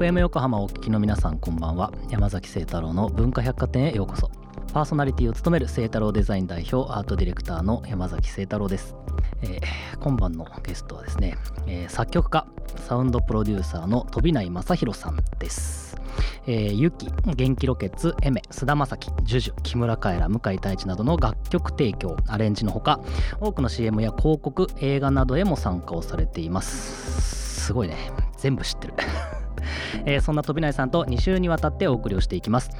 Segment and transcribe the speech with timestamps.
[0.00, 4.30] FM 横浜をお聞きの皆さんこんばんは山崎聖太郎の文化百貨店へようこそ
[4.72, 8.94] パーソナリティを務める聖太郎デザイン代表アートディレクターの山崎聖太郎です、
[9.42, 9.60] えー
[10.00, 15.98] 今晩のゲストはですね、えー作曲家サウンドプロデューサーの飛内正弘さんです
[16.46, 23.00] えー、ユキ、元気ロケッツ、エメ、菅田将暉、ジュジュ、木村カエラ、向井太一などの楽曲提供、アレンジのほか、
[23.38, 27.60] 多くの CM や広告、映画などへも参加をされています。
[27.66, 28.10] すごいね。
[28.38, 28.94] 全部知ってる。
[30.04, 32.70] えーそんな飛内さんと2週にわたってお送りをしていきます。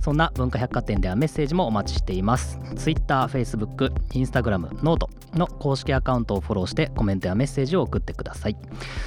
[0.00, 2.58] そんな文化百貨店ではメッセージもお待ちしています。
[2.76, 8.56] Twitter、Facebook、Instagram、 note の公式アカウントをフォローしてコメントやメッセージを送ってください。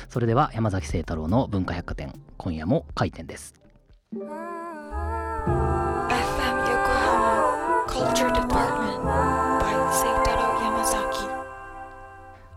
[0.10, 3.54] それでは山崎晴太郎の文化百貨店、今夜も開店です。
[4.14, 4.22] FM
[6.66, 9.31] Yokohama Culture Department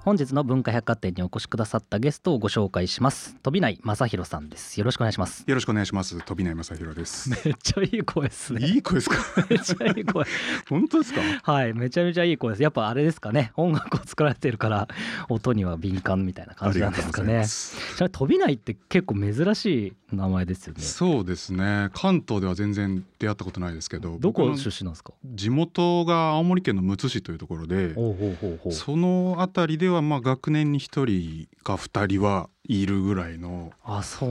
[0.05, 3.37] 本日の文化百貨店にお越しくださったゲストをご紹介します。
[3.43, 4.79] 飛内正弘さんです。
[4.79, 5.45] よろしくお願いします。
[5.47, 6.21] よろしくお願いします。
[6.21, 7.31] 飛内正弘です。
[7.31, 8.67] めっちゃいい声ですね。
[8.67, 9.17] いい声ですか？
[9.49, 10.27] めっちゃいい声。
[10.69, 11.23] 本当ですか？
[11.43, 12.63] はいめちゃめちゃいい声です。
[12.63, 13.53] やっぱあれですかね。
[13.57, 14.89] 音楽を作られてるから
[15.31, 17.47] 音には敏感みたいな感じなんですかね。
[18.13, 20.83] 飛内って結構珍しい名前ですよね。
[20.83, 21.89] そうですね。
[21.95, 25.15] 関東では全然出会ったことないですけど、どこ出身なんですか？
[25.25, 28.73] 地元が青森県のむつ市というところで、おうほうほうほう。
[28.75, 33.73] そのあたりではまあ学年に一人か二人はいるぐらいの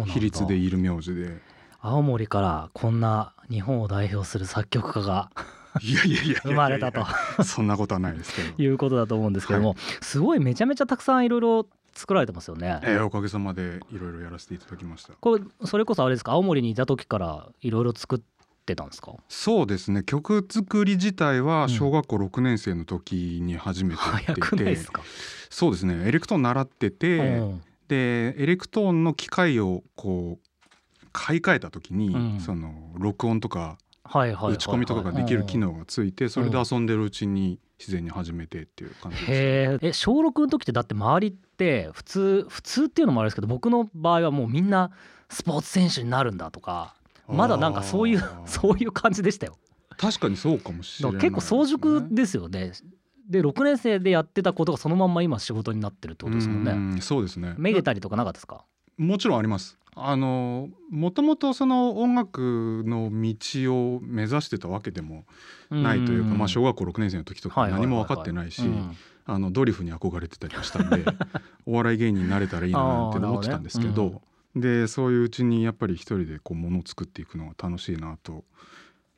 [0.08, 1.38] 比率でいる名字で。
[1.82, 5.30] 青森からこんな日本を代表する作曲家が
[5.82, 7.06] いやいやいや生まれたと。
[7.44, 8.64] そんなことはないですけど。
[8.64, 12.80] いうことだと思うんですけども、すごいめちゃめちゃたくさんいろいろ作られてますよね。
[12.84, 15.14] えーおかげさまでいろいろやらせていただきました。
[15.20, 16.32] これそれこそあれですか？
[16.34, 18.20] 青森にいた時からいろいろ作っ
[18.66, 19.14] てたんですか？
[19.28, 20.04] そうですね。
[20.04, 25.02] 曲作り自体はうん小学校6年生の時に初めてやって早いて、くないですか、
[25.54, 26.08] そうですね。
[26.08, 27.62] エレクトーン習ってて、うん。
[27.88, 32.40] でエレクトーンの機械をこう買い替えた時に、うん。
[32.40, 44.92] その録音とか打ち込みとかができる機うん能がついてそれで遊んでるうちに自然に始めてっていう感じです、へええ小6の時ってだって周りって普通普通っていうのもあれですけど僕の場合はもうみんな
[45.30, 46.96] スポーツ選手になるんだとか
[47.28, 49.58] まだなんかそういう そういう感じでしたよ。
[49.98, 52.72] 確かにそうかもしれないだから結構早熟ですよね
[53.30, 56.72] で6年生でやってたことがそのまんま今仕事になってるってことですもんね。
[56.72, 57.56] うんそうですね。
[57.58, 58.66] めげたりとかなかったですか？
[58.98, 59.78] もちろんあります。
[59.96, 65.26] あのもともとその音楽の道を目指してたわけでも
[65.70, 68.98] ないというか、まあ、小学校6年生の時とか何も分かってないし、うん。
[69.26, 71.06] あのドリフに憧れてたりもしたんで
[71.66, 74.22] お笑い芸人になれたらいいななんて思ってたんですけどあーなるほ
[74.56, 78.44] でそういううちにやっぱり一人でこう物を作っていくのが楽しいなと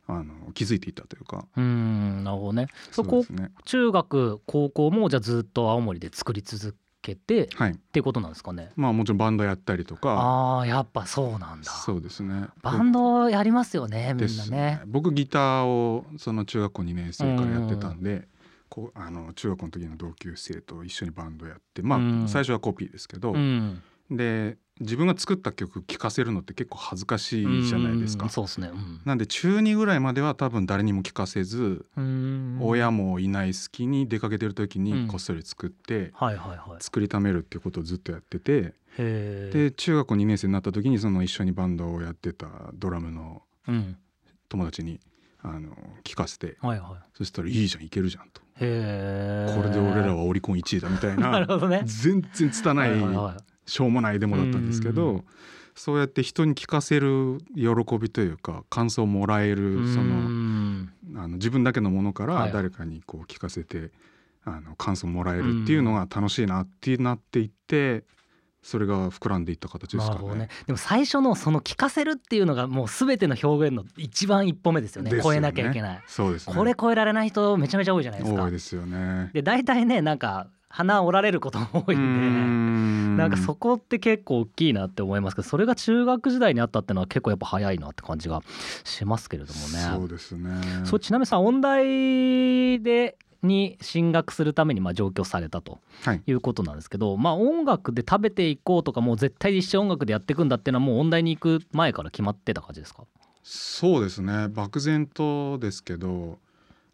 [0.07, 1.45] あの気づいていったというか。
[1.57, 2.67] うんなるほどね。
[2.91, 3.51] そこね。
[3.65, 7.75] 中学高校もじゃあずっと青森で作り続けてっはい。
[7.91, 8.71] ていうことなんですかね。
[8.75, 10.59] まあもちろんバンドやったりとか。
[10.59, 11.71] あーやっぱそうなんだ。
[11.71, 12.47] そうですね。
[12.61, 14.81] バンドやりますよねみんなね。
[14.85, 18.27] 僕ギターをその中学校2年生からやってたんで、
[18.69, 22.27] こうあの中学校の時の同級生と一緒にバンドやってまあ、うん。
[22.27, 23.81] 最初はコピーですけど、うん。
[24.11, 28.25] で自分が作った曲聴かせるのって結構恥ずかしいじゃないですか。
[28.25, 28.29] うん。
[28.29, 28.67] そうですね。
[28.67, 29.01] うん。
[29.05, 32.57] なんで中2ぐらいまでは多分誰にも聞かせず、うん。
[32.61, 34.83] 親もいない隙に出かけてる時うん。
[34.83, 36.11] にこっそり作って、
[36.79, 43.97] 作りためるっていうことをずっとやっててで中学校2年生になった時にその一緒にバンドをやってたドラムのうん。
[44.49, 44.99] 友達に
[45.41, 45.69] あの
[46.03, 47.07] 聞かせてはいはい。
[47.17, 48.41] そしたら「いいじゃんいけるじゃん」と。
[48.59, 51.39] へえ「これで俺らはオリコン1位だ」みたいな。
[51.39, 51.81] るなほどね。
[51.85, 55.23] 全然拙はいはいいはいしょうもないデモだったんですけうんど
[55.75, 62.47] そうやって人に聞かせる喜びというか感想をもらえるそのうんあの自分だけのものかはい。
[62.47, 63.91] ら誰かにこう聞かせて
[64.45, 68.03] あの感想をもらえるっていうのが楽しいなってなっていって
[68.61, 70.35] それが膨らんでいった形ですかね。
[70.35, 70.49] ね。
[70.65, 75.11] でも最初のその聞かせるっていうのがもう全ての表現の一番一歩目ですよね。
[75.11, 75.19] ね。
[75.21, 76.55] 超えなきゃいけない、そうですね。
[76.55, 78.43] これ超えられない人めちゃめちゃ多いじゃないですか。
[78.43, 79.29] 多いですよね。
[79.33, 88.41] で大体ねなんか鼻折られることも多いんでななんかそこって結構大きいなって思いますけどそれが中学時代にあったっていうのは結構やっぱ早いなって感じが
[88.83, 89.67] しますけれどもね。
[89.97, 90.49] そうですね。
[90.83, 96.21] そうちなみにさ音大でに進学するためにまあ上京されたとはい。
[96.25, 103.03] いうことなんですけど、まあ音楽で食べていこうとかもう絶対一生音楽でやっていくんだっていうのはもう音大に行く前から決まってた感じですか？
[103.43, 104.47] そうですね。
[104.47, 106.39] 漠然とですけど、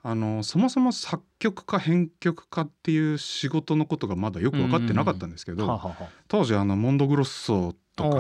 [0.03, 8.17] あのそもそも作曲家編曲家っていう仕事のことがまだよく分かってなかったんですけど、はあはあは当時あのモンドグロッソあとか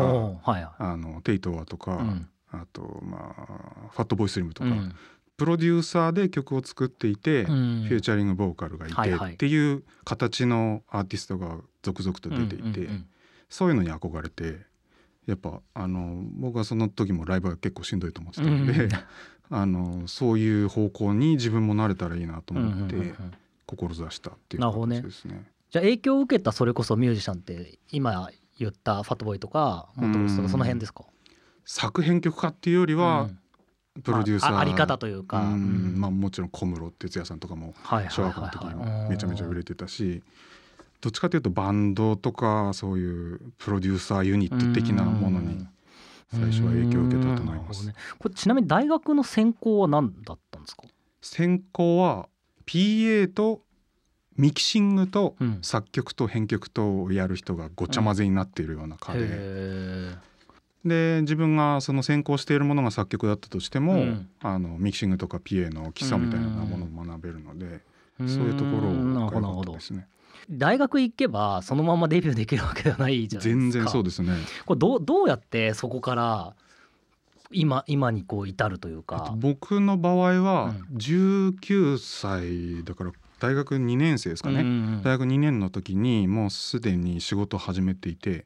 [0.51, 2.29] はいはあのテイトワとか、いうん。
[2.51, 4.95] あとまあファットボーイスリムとか、うん。
[5.37, 7.85] プロデューサーで曲を作っていて、うん。
[7.87, 9.33] フューチャリングボーカルがいてはいはい。
[9.33, 13.05] っていう形のアーティストが続々と出ていて、うんうんうん。
[13.49, 14.59] そういうのに憧れて
[15.27, 18.89] やっぱあの僕はその時もライブは結構しんどいと思ってたので、うん
[19.53, 23.13] あのそういう方向に自分もなれたらいいなと思って
[23.67, 25.45] 志したっていう形ですね。
[25.69, 31.03] じゃあ影響を受けたそれこそミュージシャンって今言ったファットボーイとかモントロスとうんかその辺ですか？
[31.65, 33.37] 作編曲家っていうよりは、うん。
[34.03, 35.41] プロデューサー、まあああり方というか。
[35.41, 35.53] うん。
[35.53, 35.55] う
[35.97, 35.99] ん。
[35.99, 38.75] まあ、もちろん小室哲哉さんとかもはい小学校の時はい。
[38.75, 40.23] にめちゃめちゃ売れてたし
[41.01, 45.67] どっちかというとバンドとかそういうプロデューサーユニット的なものに
[46.33, 47.85] 最初は影響を受けたと思います。
[47.87, 47.93] ね。
[48.19, 50.83] これちなみに大学の専攻は何だったんですか？
[51.21, 52.29] 専攻は
[52.65, 53.61] PA と
[54.37, 55.59] ミキシングとうん。
[55.61, 60.15] 作曲と編曲とをやる人がごちゃ混ぜになっているような科で、へ
[60.85, 64.29] で自分がその専攻しているものが作曲だったとしても、うん。
[64.41, 70.07] あのミキシングとか PA の基礎みたいなものを学べるので、ーそういうところが良かったですね。
[70.49, 73.61] 大学行けばそのままデビューできるわけではないじゃないですか。
[73.61, 74.33] 全然そうでですね。
[74.65, 76.53] これどうどうやってそこから
[77.51, 79.25] 今今にこう至るというか。
[79.27, 88.45] と僕の場合はう19歳だから大学2年生ですかね、うんうん大学2年の時にもうすでに仕事を始めていて。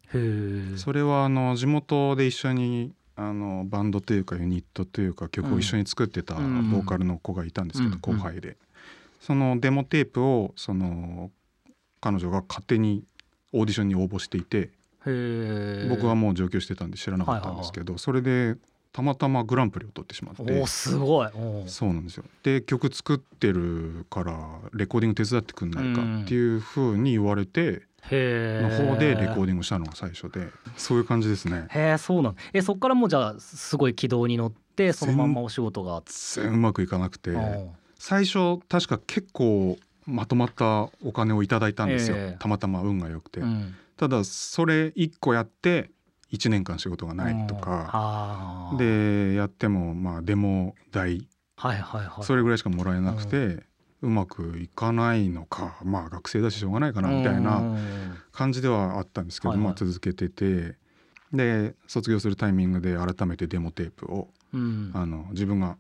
[0.77, 7.99] それはあの地元で一緒にあのバンドというかユニットというか曲を一緒に作ってたボうんーカルの子がいたんですけど、うん。
[7.99, 8.57] 後輩で。
[9.19, 11.31] そのデモテープをその
[12.05, 13.03] 彼女が勝手に
[13.51, 14.69] オーディションに応募していて
[15.89, 18.57] 僕はもう上京してたんで知らなかったんですけどそれで
[18.93, 20.41] たまたまグランプリを取ってしまって。
[20.43, 21.29] おーすごい。
[21.65, 22.23] そうなんですよ。
[22.43, 30.47] で曲作ってるからレコーディング手伝ってくんないかっていうふうに言われてへのえ方でレコーディングしたのが最初で
[30.77, 31.65] そういう感じですね。
[31.71, 32.35] へえそうなん。
[32.53, 37.31] えそっからもうじゃあすごい軌道に乗ってそのまんまお仕事が全然うまくいかなくて。
[37.97, 42.37] 最初確か結構まとまったお金をいただいたんですよ、ええ。
[42.39, 43.75] たまたま運が良くて、うん。
[43.97, 45.89] ただそれ1個やって
[46.31, 49.29] 1年間仕事がないとか、あー。
[49.31, 51.27] でやってもまあデモ代。
[51.57, 52.23] はいはいはい。
[52.23, 53.63] それぐらいしかもらえなくて、
[54.01, 55.77] うまくいかないのか。
[55.83, 60.77] まあ学生だししょうがないかなみたいなうん感じではあったんですけど、まあ続けてて。
[61.33, 64.91] で卒業するタイミングで改めてデモテープをうん。
[64.93, 65.77] あの自分が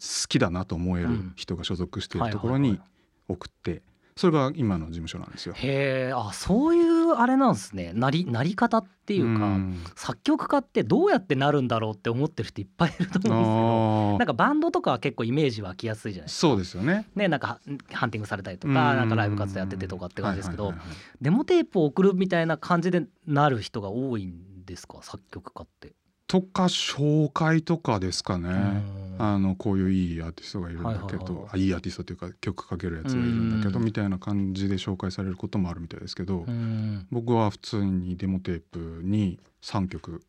[0.00, 1.32] 好きだなと思えるうん。
[1.36, 2.78] 人が所属しているところにはい。
[2.78, 2.97] はいはい
[3.28, 3.82] 送って
[4.16, 5.54] それが今の事務所なんですよ。
[5.54, 16.40] へえあそういうあれなんですねなりなり方っていうか、ん作曲家ってどうやってなるんだろうって思ってる人いっぱいいると思うんですけどなんかバンドとかは結構イメージ湧きやすいじゃないですか。
[16.48, 17.06] そうですよね。
[17.14, 17.60] ね、なんか
[17.92, 20.74] ハンティングされたりとかうんなんかライブ活動やっててとかって感じですけど
[21.20, 24.98] デモテープを送るみたいな感じでなる人が多いんですか？
[25.02, 25.92] 作曲家って。
[26.26, 28.82] とか紹介とかですかね。
[29.18, 31.26] うんあのこういういいアーティストがいるんだけはいはいはい。
[31.26, 33.84] ど、あいいアーティストというか曲かけるやつがいるんだけどうん。
[33.84, 37.06] みたいな感じで紹介されることもあるみたいですけど、うん。
[37.10, 40.22] 僕は普通にデモテープに3曲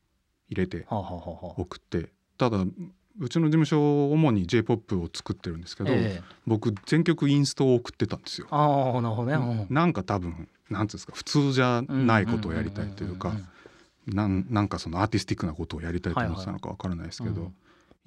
[0.50, 2.58] 入れて送ってただ
[3.20, 6.24] うちの事務所主に j p o p を作ってるんですけど、ええ。
[6.48, 8.48] 僕全曲インストを送ってたんですよ。
[8.50, 9.36] ああなるほどね。
[9.36, 9.74] うん。
[9.74, 13.34] なんか多分なんつうんですか普通じゃないことをやりたいというか
[14.08, 17.54] なんなんかそのアーティスティックなことをやりたいと思ってたのかわからないですけど、うん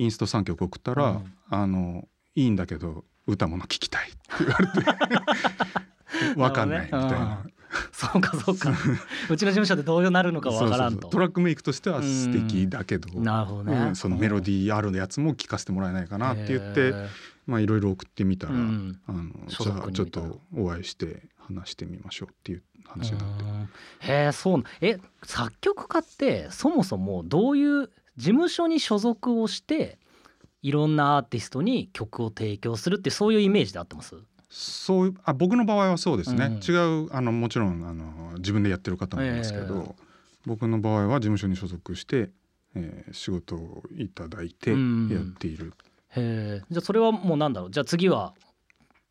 [0.03, 1.35] インスト3曲送ったら、うん。
[1.49, 6.35] あのいいんだけど歌もの聞きたいって言われて。
[6.37, 7.45] わかんないみたいな。
[7.93, 8.71] そうかそうか。
[9.31, 11.01] うちの事務所でどうなるのかわからんそうそうそう。
[11.01, 13.97] とトラックメイクとしては素敵だけど、なるほどね、うん。
[13.97, 16.95] そのメロディーあるやつも聞かせてもらえないかなって言って、
[17.47, 19.01] まあいろいろ送ってみたら、うん。
[19.07, 23.45] あの所じゃあちょっとお会いして話してみましょうっていう話になって。
[23.45, 23.51] うん。
[24.01, 24.65] へえそうな。
[24.81, 29.99] え作曲家ってそもそもどういう事務所に所属をして
[30.63, 34.17] いろんなアーティストに曲を提供するってそういうイメージで合ってます？
[34.49, 36.55] そういうあ僕の場合はそうですね、うん。
[36.63, 39.97] 違うあのもちろんあの自分でやってる方もいますけど、
[40.45, 42.31] 僕の場合は事務所に所属して、
[42.75, 45.09] えー仕事をいただいてうん。
[45.09, 45.73] やっている、
[46.11, 46.63] へえ。
[46.71, 47.71] じゃあそれはもうなんだろう？
[47.71, 48.35] じゃあ次は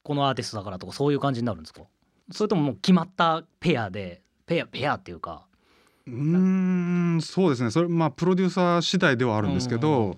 [0.04, 1.82] このアーティストだからとかそういう感じになるんですか？
[2.32, 5.48] それとももう決まったペアでペアペアっていうか
[6.12, 6.18] うー
[7.18, 7.72] んそうですね。
[7.72, 10.18] それまあプロデューサー次第ではあるんですけど、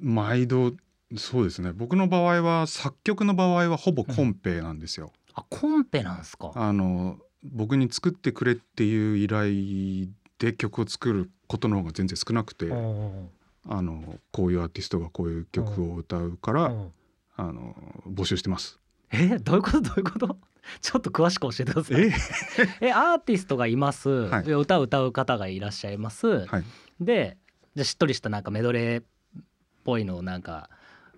[0.00, 0.72] 毎度
[1.16, 1.72] そうですね。
[1.72, 5.12] 僕の場合は作曲の場合はほぼコンペなんですよ。
[5.34, 6.52] あコンペなんですか？
[6.54, 13.28] あの僕に作ってくれっていう依頼で曲を作ることの方が全然少なくて、うん。
[13.68, 16.92] あのこういうアーティストがこういう曲を歌うから、うん。
[17.36, 17.74] あの
[18.08, 18.78] 募集してます。
[19.12, 19.80] えどういうこと？
[19.80, 20.36] どういうこと？
[20.80, 22.02] ちょっと詳しく教えてください。
[22.02, 22.12] え？
[22.88, 24.44] えアーティストがいます、はい。
[24.44, 26.64] で歌を歌う方がいらっしゃいます、はい。
[27.00, 27.36] で
[27.74, 29.04] じゃあしっとりしたなんかメドレーっ
[29.84, 30.70] ぽいのをなんか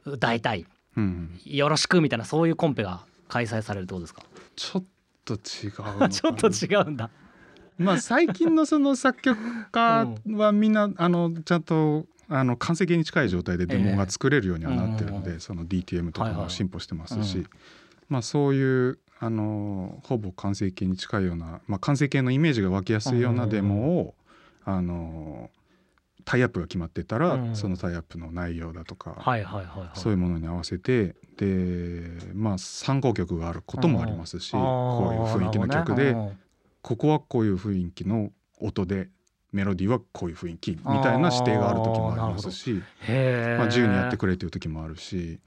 [0.04, 0.66] 歌いたい。
[0.94, 4.22] うん、よろしくみたいなそういうコンペが開催されるってことですか？
[4.56, 4.84] ちょっ
[5.24, 6.08] と違うのかな。
[6.10, 7.10] ちょっと違うんだ。
[7.78, 9.38] まあ最近のその作曲
[9.70, 17.46] 家はみんなあのちゃんとあの完成形に近い状態でデモが作れるようにはなってるので、ええその DTM とかも進歩してますし、うん。
[18.08, 24.14] まあそういうあのほぼ完成形に近いような、まあ、完成形のイメージが湧きやすいようなデモを、
[24.64, 25.48] あの
[26.24, 27.54] タイアップが決まってたら、うん。
[27.54, 29.88] そのタイアップの内容だとか、はいはいはいはい。
[29.94, 32.02] そういうものに合わせてで
[32.34, 36.16] まあ参考曲があることもありますし、こういう雰囲気の曲で、
[36.82, 39.08] ここはこういう雰囲気の音で
[39.52, 42.82] メロディーはこういう雰囲気みたいな指定がある時もありますし、
[43.56, 45.38] まあ、自由にやってくれっていう時もあるし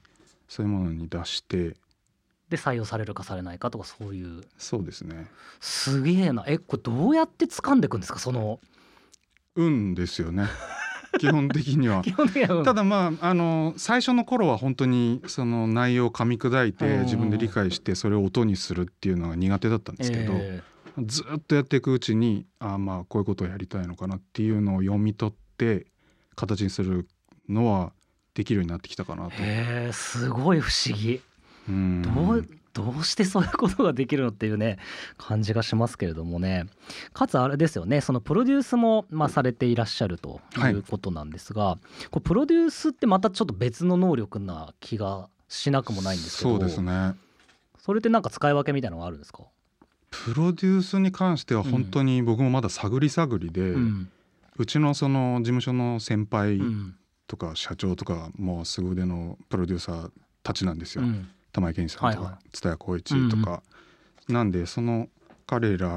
[0.48, 1.76] そういうものに出して
[2.50, 4.42] で採用されるかされないかとかそういう。
[4.56, 5.26] そうですね。
[5.60, 6.44] すげえな。
[6.46, 8.18] えこれどうやって掴んでいくんですか？
[8.18, 8.60] その。
[9.56, 10.46] 運ですよね。
[11.18, 12.04] 基本的には。
[12.64, 17.02] ただまああの最初の頃は本当にその内容を噛み砕いてうん。
[17.04, 20.62] 自分で理解してそれを音にするっていうのが苦手だったんですけど、え
[21.04, 25.86] ずっとやっていくうちにああまあこういうことをやりたいのかなっていうのを読み取って
[26.36, 27.08] 形にする
[27.48, 27.92] のは
[28.34, 29.92] できるようになってきたかなと。
[29.92, 31.16] すごい不思議。
[31.16, 31.20] うん
[31.68, 34.78] どうどうしてそういうことができるのっていうね
[35.16, 36.66] 感じがしますけれどもね。
[37.14, 40.72] かつあれですよねそのプロデュースも、まあ、されていらっしゃるとはい。
[40.72, 41.78] いうことなんですが、
[42.10, 47.14] こうプロデュースってまたちょっと別の能力な気がしなくもないんですけどそうですね。
[47.78, 49.44] それってなんか使い分けみたいなのがあるんですか、
[50.10, 54.10] プロデュースに関しては本当に僕もまだ探り探りで、ううん
[54.66, 56.96] ちのその事務所の先輩うん。
[57.28, 60.10] とか社長とかもう凄腕のプロデューサー
[60.44, 63.62] たちなんですよ、うん玉井健二さんとはいはか蔦谷浩一とか、
[64.28, 65.08] なんでその
[65.46, 65.88] 彼ら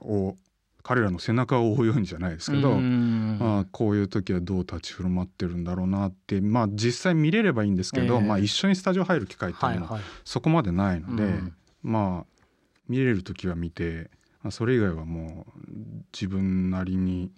[0.00, 0.36] を
[0.82, 8.20] 彼らの背中を追うようにじゃないですけど、うんまあ、こういう時はどう立ち振る舞ってるんだろうなってまあ実際見れればいいんですけど、ええ。
[8.20, 10.02] まあ、一緒にスタジオ入る機会っていうのもはいはい。
[10.24, 12.32] そこまでないので、うんまあ
[12.88, 14.10] 見れる時は見て
[14.42, 15.60] まあそれ以外はもう
[16.12, 17.30] 自分なりに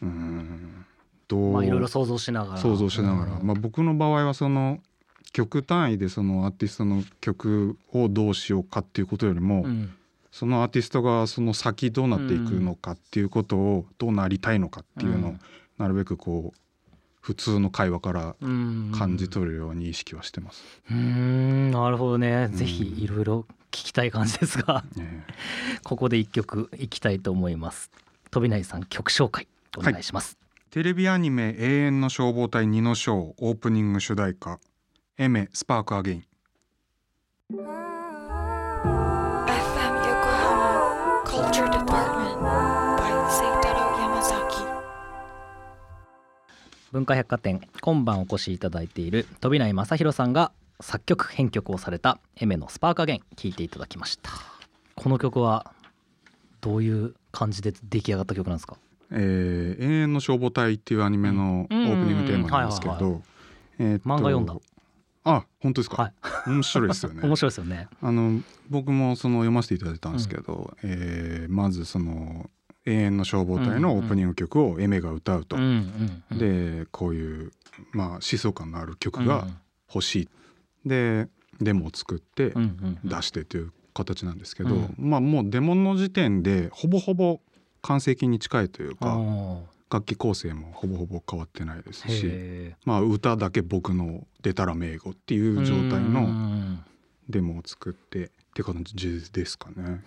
[0.00, 0.84] うん
[1.28, 2.60] どう、まあいろいろ想像しながら。
[2.60, 3.46] 想像しながら、うん。
[3.46, 4.80] まあ、僕の場合はその
[5.32, 9.94] 曲単位でそのアーティストの曲をどうしようかっていうことよりも、うん。
[10.30, 15.40] そのアーティストがその先どうなっていくのかっていうことをどうなりたいのかっていうのをうん。
[15.78, 16.58] なるべくこう
[17.20, 18.92] 普通の会話からうん。
[18.96, 20.62] 感じ取るように意識はしてます。
[20.90, 21.70] うーん。
[21.70, 22.52] なるほどね、ん。
[22.52, 25.26] ぜひいろいろ聞きたい感じですがね。
[25.82, 27.90] ここで一曲いきたいと思います。
[28.32, 29.46] 飛内さん曲紹介
[29.76, 30.38] お願いします、
[30.70, 34.58] テレビアニメ「永遠の消防隊2の章」オープニング主題歌
[35.18, 36.24] 「エメスパークアゲイン
[37.52, 37.58] FM
[40.00, 44.64] Yokohama Culture Department by Seitaro Yamazaki.
[46.92, 54.30] 文化百貨店今晩お越しいただいている飛内正弘さんが作曲編曲をされたエメのスパークアゲイン聴いていただきました。
[54.94, 55.72] この曲は
[56.60, 58.76] どういう感じで出来上がった曲なんですか？
[59.10, 61.74] えー永遠の消防隊」っていうアニメのオープ
[62.10, 63.20] ニングテーマなんですけど
[63.78, 64.54] 漫画読んだ
[65.24, 66.12] あ本当ですか、はい。
[66.50, 67.22] 面白いですよね。
[67.26, 67.88] 面白いですよね。
[68.00, 72.50] あの僕もその読ませていただいたんですけど、えーまずその
[72.84, 76.38] 「永遠の消防隊」のオープニング曲をエメが歌うと、うんうんうん。
[76.38, 77.52] でこういう、
[77.92, 79.46] まあ、疾走感のある曲が
[79.88, 80.28] 欲しい、
[80.84, 81.28] で
[81.60, 83.08] デモを作ってうんうんうん。
[83.08, 84.94] 出してという形なんですけど、うん。
[84.98, 87.40] まあもうデモの時点でほぼほぼ
[87.82, 89.60] 完成形に近いというあかー
[89.92, 96.84] 楽器構成もほぼほぼ変わってないですし、へまあ、歌だけ僕の「でたらめいご」っていうー状態のん。
[97.28, 100.02] デモを作ってって感じですかね。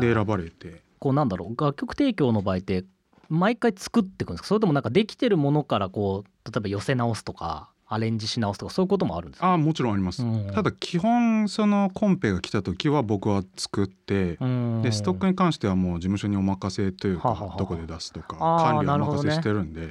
[0.00, 0.14] でえ。
[0.14, 0.82] 選ばれて。
[0.98, 2.84] こうなんだろう楽曲提供の場合って
[3.28, 4.48] 毎回作っていくんですか？
[4.48, 7.69] それともなんかできてるものからこう例えば寄せ直すとか？
[7.92, 9.48] アレンジし直すとかそういうこともあるんですか？
[9.48, 10.50] ああもちろんあります、うん。
[10.54, 14.82] ただ基本そのコンペが来た時は僕は作って、うん。
[14.82, 19.88] でストックに関してはもう事務所にお任せというかはははどこで出すとか管理はお任せしてるんで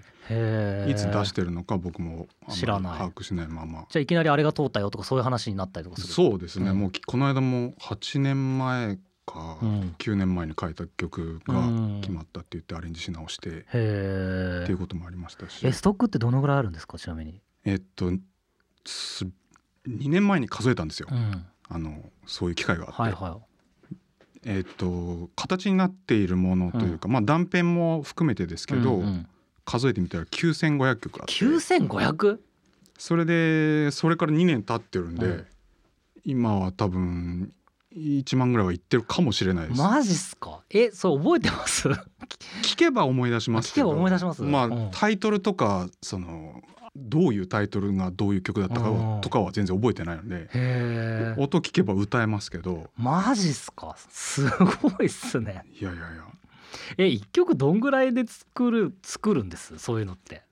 [0.90, 2.98] いつ出してるのか僕も知らない。
[2.98, 3.86] 把握しないまま。
[3.90, 6.14] じゃあいきなりあれが通ったよとかそういう話になったりとかする？
[6.14, 6.80] そうですね、うん。
[6.80, 9.96] もうきこの間も8年前かうん。
[9.98, 12.02] 9年前に書いた曲がうん。
[12.02, 13.64] 決まったって言ってアレンジし直してへっ
[14.66, 15.66] ていうえこともありましたし。
[15.68, 16.98] えストックってどのぐらいあるんですか？
[16.98, 18.12] ちなみにえっと
[18.86, 19.26] す
[19.88, 21.46] 2年前に数えたんですよ、うん。
[21.68, 23.40] あのそういう機会があって、はいは
[24.46, 29.28] えっと形になっているものというか、まあ断片も含めてですいけど、うんうん。
[29.66, 31.34] 数えてみたら9500曲あって。
[31.34, 32.40] 9500
[32.98, 35.48] それでそれから2年経ってるんで、うん。
[36.26, 37.54] 今は多分
[37.96, 40.62] 1万ぐらいはいってるかもしれないです、マジっすか？
[40.70, 41.88] えそれ覚えてます？
[42.64, 43.88] 聞けば思い出しますけど。
[43.88, 44.42] 聞けば思い出します？
[44.44, 44.90] まあ、うん。
[44.92, 46.62] タイトルとかその
[47.00, 52.90] どういうタイトルがどういう曲だったかとかは全然覚えてないので音聞けば歌えますけど。
[52.98, 53.96] マジっすか？
[54.10, 55.64] すごいっすね。
[55.80, 56.24] いやいやいや。
[56.98, 59.78] え一曲どんぐらいで作る作るんです？
[59.80, 60.44] そういうのって。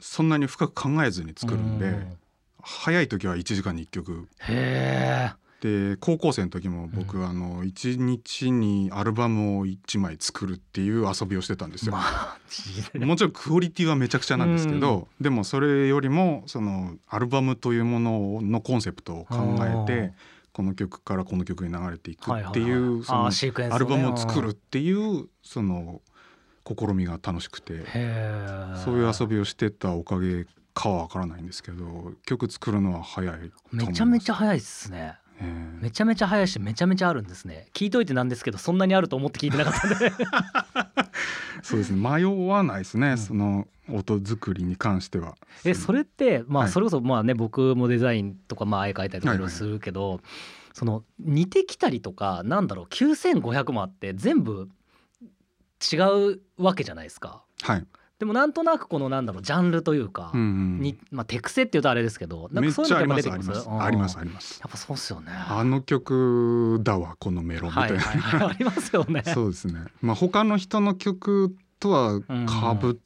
[0.00, 2.16] そんなに深く考えずに作るんで、うん。
[2.62, 4.28] 早い時は1時間に1曲。
[4.40, 11.94] へえで高校生の時も僕、うあの1日にアルバムを1枚作るっていう遊びをしてたんですよ。
[13.00, 19.36] もちろんクオリティはめちゃくちゃなんですけど、でもそれよりもそのアルバムというもののコンセプトを考
[19.86, 20.14] えて
[20.52, 23.30] この曲からこの曲に流れていくっていうその
[23.70, 26.00] アルバムを作るっていうその
[26.66, 27.84] 試みが楽しくて
[28.84, 33.86] そういう遊びをしてたおかげかはわからないんですけど曲作るのは早いと思います。
[33.88, 34.98] めちゃめちゃ早いっすね。
[34.98, 35.29] ええ
[35.80, 37.68] めちゃめちゃ早いしめちゃめちゃあるんですね。
[37.72, 40.12] 聞いといてなんですけどそんなにあると思って聞いてなかったんで。
[41.62, 41.96] そうですね。
[41.96, 43.18] 迷わないですね、ん。
[43.18, 45.36] その音作りに関しては。
[45.64, 46.72] えそれってまあはい。
[46.72, 50.20] それこそまあね僕もデザインとかまあ絵描いたりとかはいいはいろいろするけど
[50.72, 54.68] その似てきたりとかなんだろう9500もあって全部
[55.92, 57.42] 違うわけじゃないですか。
[57.62, 57.86] はい、
[58.20, 60.80] でもなんとなくこのなんだろうジャンルというかうんうん。
[60.80, 63.28] にまあ手癖っていうとあれですけどなんかそういうのってあります？
[63.28, 63.68] やっぱ出てきますあります。
[63.68, 63.82] うん。
[63.82, 64.60] ありますあります。
[64.60, 65.32] やっぱそうっすよね。
[65.32, 68.50] あの曲だわこのメロみたな、はいいはいはい。
[68.50, 69.22] ありますよね。
[69.34, 69.84] そうですね。
[70.02, 73.00] まあ他の人の曲とはかぶ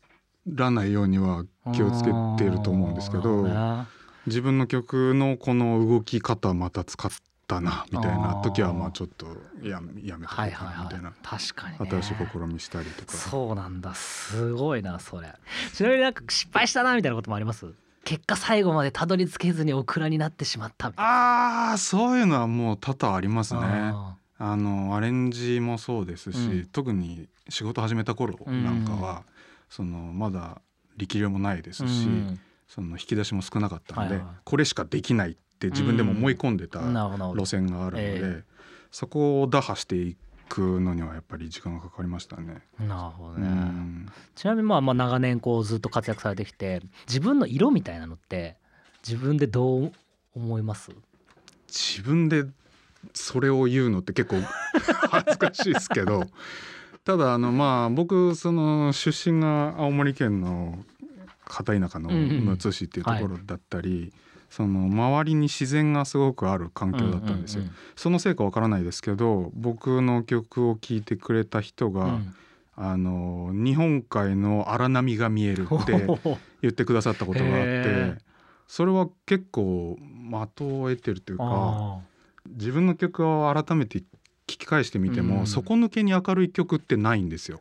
[0.49, 3.87] らないようには気をつけてると思うんですけどうんなるほね。
[4.26, 7.11] 自分の曲のこの動き方また使っ
[7.46, 9.26] たなみたいな時はまあちょっと
[9.62, 11.12] ややめとこはいうかはいはいなみたいな。
[11.22, 11.90] 確かにね。
[11.90, 13.12] 新しい試みしたりとか。
[13.12, 13.94] そうなんだ。
[13.94, 15.28] すごいなそれ。
[15.72, 17.66] ちなみになんか失敗したなみたいなこともあります？
[18.04, 21.70] 結果最後までたどり着けずにオクラになってしまったみたいな。
[21.70, 23.60] あーそういうのはもう多々ありますね。
[23.62, 26.66] ああのアレンジもそうですし、うん。
[26.66, 29.22] 特に仕事始めた頃なんかは、
[29.70, 30.60] そのまだ
[30.96, 32.40] 力量もないですーし、うん。
[32.66, 38.44] その引き出しも少なかったんで、はいはいこれしかできないって自分でも思い込んでた路線があるので、え
[38.90, 40.16] そこを打破してい
[40.48, 42.62] くのにはやっぱり時間がかかりましたね。
[42.78, 44.12] なるほどうね、ん。
[44.34, 48.56] ちなみにまあまあ長年こうずっと活躍されてきて自分の色みたいなのって
[49.06, 49.92] 自分でどう
[50.34, 50.92] 思います？
[51.68, 52.44] 自分で
[53.12, 54.36] それを言うのって結構
[55.10, 56.24] 恥ずかしいですけど
[57.04, 60.84] ただあのまあ僕その出身が青森県の
[61.44, 64.12] 片田舎のうんうんむつ市っていうところだったり、
[64.54, 67.62] その周りに自然がすごくある環境だったんですよ。
[67.62, 72.10] うんそのせいかわからないですけど僕の曲を聴いてくれた人が、うん。
[72.10, 72.34] うん
[72.76, 76.18] あの日本海の荒波が見えるってう ん
[76.60, 78.16] 言ってくださったことがあって
[78.66, 79.96] それは結構
[80.56, 81.44] 的を得てるというか。
[81.46, 82.00] あ
[82.48, 84.04] 自分の曲を改めて聞
[84.46, 85.46] き返してみても、うん。
[85.46, 87.60] 底抜けに明るい曲ってないんですよ。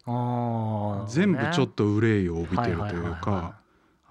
[1.08, 3.62] 全部ちょっとと憂いを帯びてるというか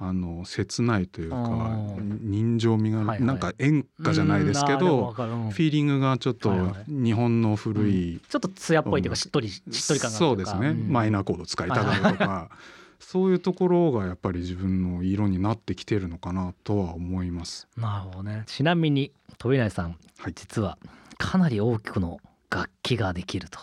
[0.04, 6.50] あの切ないというかうん人情味が、なんか演歌じゃないですけど、フィーリングがちょっと
[6.88, 10.92] 日本の古い、ちょっと艶っぽいというかしっとりしっとり感がそうですね、ん。
[10.92, 12.50] マイナーコード使いたがるとか、
[12.98, 17.68] そういうところがやっぱり自分の色になってきてるのかなとは思います。
[17.76, 18.42] なるほどね。
[18.46, 20.32] ちなみに飛内さん、はい。
[20.34, 20.78] 実は
[21.18, 22.18] かなり大きくの
[22.50, 23.60] 楽器ができると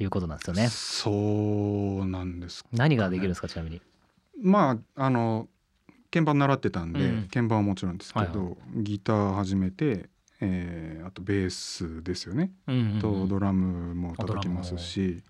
[0.00, 0.68] いうことなんですよね。
[0.68, 1.10] そ
[2.02, 3.80] うなんです何ができるんですかちなみに？
[4.42, 5.48] まああの
[6.10, 7.28] 鍵盤習ってたんで、うん。
[7.32, 10.08] 鍵盤はもちろんですけど、はいはギター始めて、
[10.40, 13.00] えーあとベースですよね、うんうんうん。
[13.00, 15.22] とドラムも叩きますし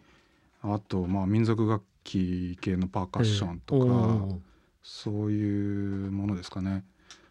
[0.62, 4.38] あとまあ民族楽器系のパーカッションとおかー。
[4.82, 6.84] そういうものですかね。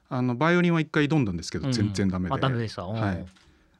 [0.09, 2.35] あのバイオリンは一回挑んだんですけど、うん全然ダメで。
[2.35, 3.25] あダメでした、うんはい。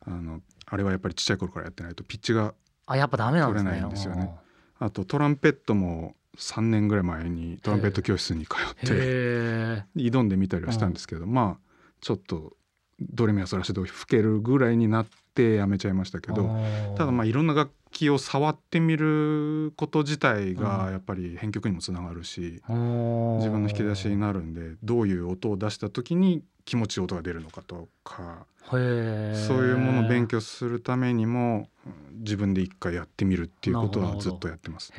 [0.06, 2.54] あのあれはやっぱりちっちゃい頃からやってないとピッチが
[2.88, 4.32] 取れないんですよね。
[4.80, 11.68] あとトランペットも3年ぐらい前にトランペット教室に通うんってへ挑んでみたりはしたんですけど、まあ
[12.00, 12.54] ちょっと
[13.00, 16.50] ドレミアソラシド吹けるぐらいになってやめちゃいましたけえど
[16.96, 20.64] ただまあいろんな楽器を触ってみること自体うん。
[20.64, 22.74] がやっぱり編曲にもつながるし、あ
[23.38, 34.94] 自分の引き出しになるんでどういう音を出した時に気持ちいい音が出るのかとかそういうものを勉強するためにもうん自分で一回やってみるっていうことはずっとやってます。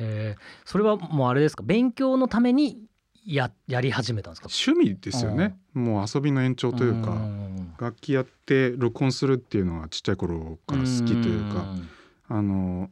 [0.65, 1.63] それはもうあれですか？
[1.63, 2.81] 勉強のために
[3.25, 4.49] ややり始めたんですか？
[4.51, 7.75] 趣味ですよね、もう遊びの延長というか、ん。
[7.79, 11.89] 楽器やって録音するっていうのはちっちゃい頃から好きというか、ん。
[12.27, 12.89] あの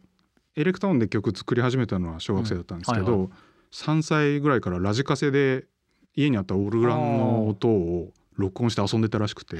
[0.56, 3.19] エレクターンで曲作り始めたのは小学生だったんですけど、うん。
[3.21, 3.36] はいは
[3.69, 5.65] 3歳ぐらいからラジカセで
[6.15, 9.58] 家にあったオルガンの音を録音して遊んでたらしくて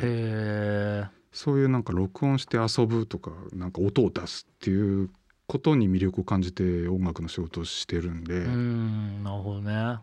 [1.32, 5.10] そういうなんか録音して遊ぶとかなんか音を出すっていう
[5.48, 9.98] ことに魅力を感じて音楽の仕事をしてるんで、うんなるほどね。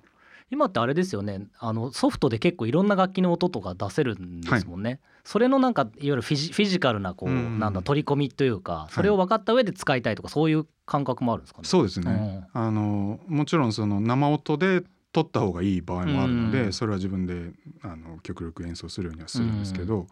[0.51, 1.47] 今ってあれですよね。
[1.59, 7.59] あのソフトで結構いろんな楽器の音とか出せるんですもんね、それのなんかいわゆるフィジフィジカルなこう、うん。
[7.59, 11.69] なんだ取り込みというかそれを分かった上で使いたいとか、そういう感覚もあるんですかね？
[11.69, 14.83] そうですね、あのもちろんその生音で
[15.13, 16.73] 撮った方がいい場合もあるので、うん。
[16.73, 17.51] それは自分で
[17.83, 20.07] あの極力演奏するようにはするんですけど、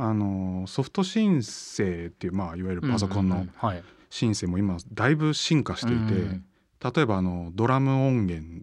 [0.00, 3.54] あのソフトシンセっていう、まあ、いわゆるパソコンのうんうんうん。
[3.56, 3.82] はい。
[4.08, 6.44] シンセも今だいぶ進化していて、うん
[6.80, 8.62] 例えばあのドラム音源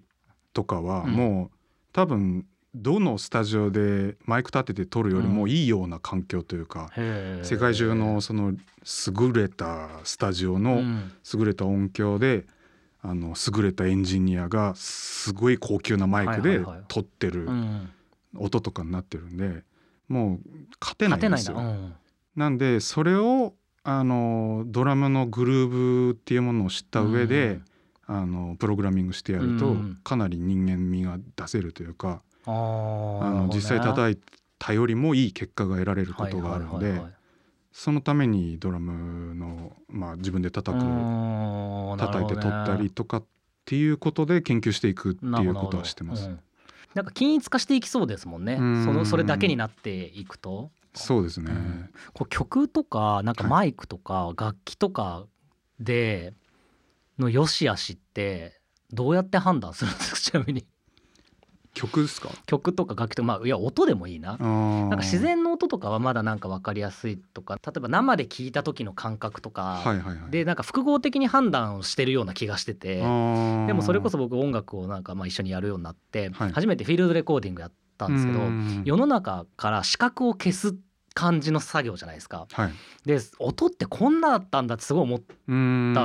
[0.53, 1.11] とかはうん。
[1.11, 1.57] もう、
[1.91, 6.89] 多分どのスタジオでマイク立てて撮るよりもいいような環境というか、
[7.43, 11.11] 世界中のその優れたスタジオうのん。
[11.33, 12.45] 優れた音響で、
[13.01, 17.89] あの優れたエンジニアがすごい高級なマイクで撮ってるうん。
[18.37, 19.63] 音とかになってるんで
[20.07, 21.57] もう勝てないんですよ。
[21.57, 21.93] なうん。
[22.35, 27.65] なんでそれをあのドラムのグルーブっていうものを知った上で、うん。
[28.07, 29.99] あのプログラミングしてやると、うん。
[30.03, 34.19] かなり人間味が出せるというか、あの実際叩い
[34.59, 37.01] たよりもいい結果が得られることがあるので、
[37.71, 43.25] そのためにドラムの、まあ、自分で叩く、うーん叩いて撮ったりとかっ
[43.65, 46.27] ていうことで研究していくっていうことはしてます。
[46.27, 46.39] うん
[46.95, 48.53] なんか均一化していきそうですもんね。
[48.59, 48.83] うん。
[48.83, 50.71] そのそれだけになっていくと。
[50.95, 51.89] そうですね、うん。
[52.13, 55.25] こう曲とかなんかマイクとか楽器とか
[55.79, 56.33] で
[57.19, 58.61] の良し悪しって
[58.93, 60.17] どうやって判断するんですか？
[60.31, 60.65] ちなみに
[61.75, 62.29] 曲ですか？
[62.47, 64.37] 曲とか楽器とかまあいや音でもいいな。
[64.37, 70.31] なんか自然の音とかはまだなんか分かりやすいとか例えば生で聞いた時の感覚とか、はいはいはい。
[70.31, 76.51] でなんか複合的に判断をしてるような気がしててでもそれこそ僕音楽をなんかまあ一緒にやるようになって、はい。
[76.51, 78.81] 初めてフィールドレコーディングやったんですけどうん。
[78.85, 80.75] 世の中から視覚を消す
[81.13, 82.45] 感じの作業じゃないですか。
[82.51, 82.71] はい。
[83.05, 85.25] で音ってこんなだったんだってすごい思った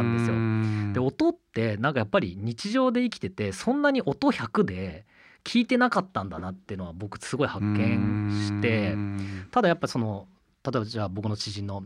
[0.02, 0.92] んですよ。
[0.92, 5.06] で音ってなんかやっぱり日常で生きててそんなに音100で
[5.44, 8.94] 聞いてなかったんだなっていうのは僕すごい発見して
[9.50, 10.26] ただやっぱその
[10.64, 11.84] 例えばじゃあ僕の知人の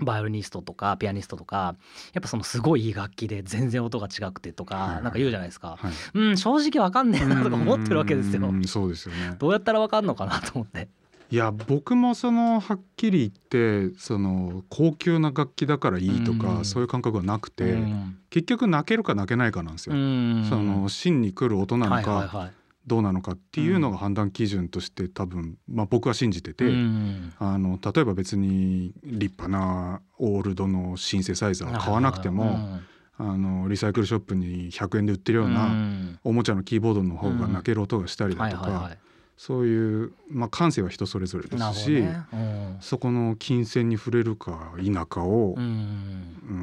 [0.00, 1.76] バイオリニストとかピアニストとか
[2.12, 5.92] やっぱそのすごいいい楽器で全然音が違くてとかなんか言うじゃないですか、はい。
[6.14, 8.46] うん正直わかんねえなとか思ってるわけですよ。
[8.46, 8.52] う。
[8.52, 9.36] んそうですよね。
[9.38, 10.88] どうやったらわかんのかなと思って。
[11.28, 16.64] いや僕もそのはっきり言ってその高級な楽器だからいいとか、うん。
[16.64, 18.18] そういう感覚はなくて、うん。
[18.28, 20.46] 結局泣けるか泣けないかなんですよ、うん。
[20.48, 22.52] その芯に来る音なのか、はいはいはい
[22.86, 32.80] どうなのかっていうのが判断基準として多分、まあ、僕は信じてて、うんあの例えば別に立派なオールドのシンセサイザーを買わなくても、
[33.18, 36.18] あのリサイクルショップに100円で売ってるよううなん。
[36.22, 38.90] おもちゃのキーボードの方が泣ける音がしたりはいだとか
[39.36, 42.16] そういう、まあ、感性は人それぞれですし、ね。
[42.32, 42.76] うん。
[42.80, 45.66] そこの金銭に触れるか否かをう、んう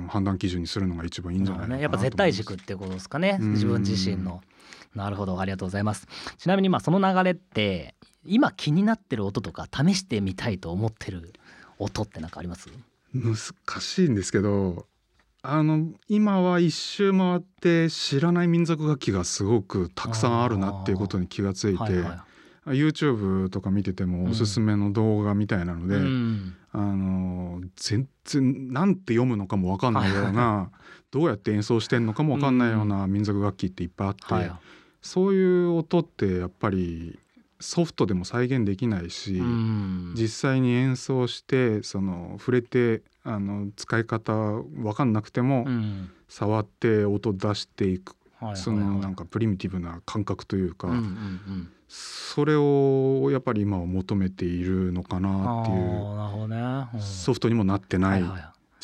[0.05, 1.83] ん判断基準にするのが一番いいんじゃないのかなね。
[1.83, 3.38] やっぱ絶対軸ってことですかね。
[3.39, 3.51] うん。
[3.51, 4.41] 自分自身の
[4.95, 6.08] なるほどありがとうございます。
[6.38, 11.34] ちなみにまあその流れって今気になってる音とか試してみたいと思ってる
[11.79, 12.69] 音って何かあります？
[13.13, 13.36] 難
[13.82, 14.86] しいんですけど
[15.41, 22.19] あの今は一周回って知らない民族楽器がすごくたくさんあるなっていうことに気がついて、はいはい。
[22.65, 26.56] YouTube とか見ててもおすすめの動画みたいなので、うん。
[26.71, 30.71] あの全然なんて読むのかも分かんないような
[31.12, 34.51] どうやって演奏してんのかも分かんないような民族楽器っていっぱいあって、はい
[35.04, 37.20] そういう音ってやっぱり
[37.60, 40.13] ソフトでも再現できないし、うん。
[40.16, 46.10] 実際に演奏してその触れてあの使い方分かんなくても、うん。
[46.30, 48.16] 触って音出していく、
[48.56, 50.89] そのなんかプリミティブな感覚というか、
[51.88, 58.24] それをやっぱり今は求めているのかなっていうソフトにもなってない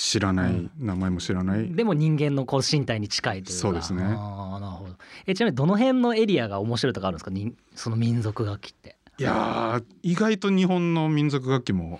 [0.01, 0.71] 知らない、うん。
[0.79, 3.61] 名前も知らない、でも人間のこう身体に近いというか。
[3.61, 4.03] そうですね。
[4.03, 4.95] あーなるほど。
[5.27, 7.31] えちなみにどの辺のエリアが面白いとかあるんですか？
[7.31, 8.95] にその民族楽器って。
[9.17, 11.99] いやー意外と日本の民族楽器も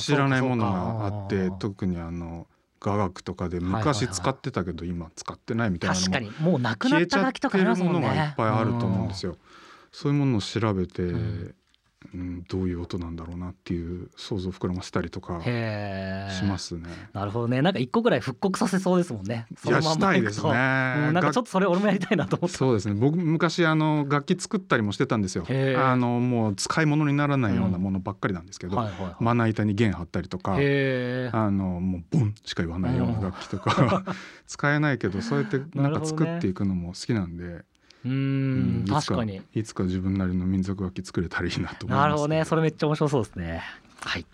[0.00, 2.46] 知らないものがあって特にあの
[2.80, 6.30] 雅楽とかで昔使ってたけど今使ってないみたいな確かに。
[6.40, 8.00] もうなくなっった楽器とかありますもんね。
[8.00, 9.36] ものがいっぱいあると思うんですよ。
[9.90, 11.54] そういうものを調べて、ん
[12.14, 16.88] うん、どういう音なんだろうなっていう想像を膨らませたりとかしますね。
[17.12, 17.62] なるほどね。
[17.62, 19.46] なんか一個ぐらい復刻させそうですもんね。
[19.66, 20.50] いやしたいですね。
[20.50, 20.54] うん
[21.12, 22.56] なんかちょっとそれ俺もやりたいなと思って。
[22.56, 22.94] そうですね。
[22.94, 25.44] 僕昔あの楽器作ったりもしてたんですよ。
[25.48, 29.14] あのもう使い物にならないようなものばっかりなんですけど、はいはいはい。
[29.20, 34.04] まな板に弦張ったりとかあのもうボンしか言わないような楽器とか
[34.46, 37.64] 使えないけどそうやってなんか作っていくのも好きなんで、
[38.04, 39.42] ううん確かに。
[39.54, 42.44] いつか自分なりの民族楽器作れたらいいなと思います、なるほどね。
[42.44, 43.62] それめっちゃ面白そうですね。
[44.04, 44.26] はい、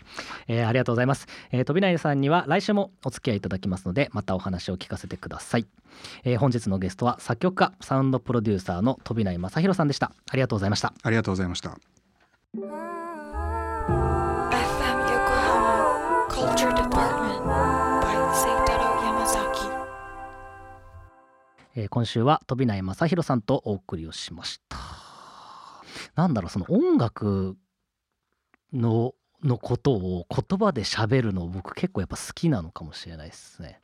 [0.47, 5.67] えーありがとうございます、えー、飛内さんには来週もお付き合いいただきますのでまたお話を聞かせてください、
[6.23, 10.11] えー本日のゲストは作曲家サウンドプロデューサーの飛内正弘さんでした。
[10.31, 10.91] ありがとうございました。
[11.03, 11.77] ありがとうございました
[21.79, 24.77] えー今週は飛内正弘さんとお送りをしました。
[26.15, 27.55] なんだろうその音楽
[28.73, 33.81] ののことを言葉で喋るの僕結構やっぱ好きなのかもしれないですね。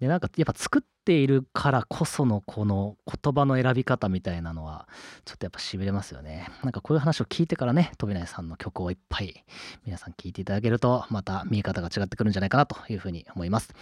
[0.00, 4.88] でなんかやっぱ作っているからこそのこの言葉の選び方みたいなのは
[5.24, 6.48] ちょっとやっぱしびれますよね。
[6.62, 9.44] なんかこういう話を聞いてからね飛内さんの曲をいっぱい
[9.84, 13.74] 皆さん聞いていただけるとまた見え方が違ってくるんじゃないかなというふうに思います。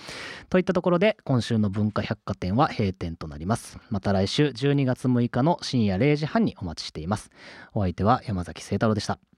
[0.50, 3.78] といったところで今週の文化百貨店は閉店となります。
[3.90, 7.30] また来週12月6日の深夜0時半にお待ちしています。
[7.72, 9.31] お相手は山崎聖太郎でした。